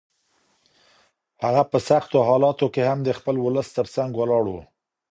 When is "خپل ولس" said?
3.17-3.67